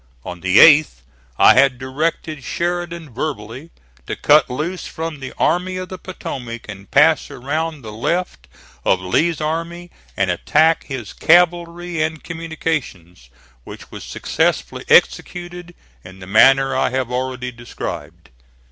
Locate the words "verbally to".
3.13-4.15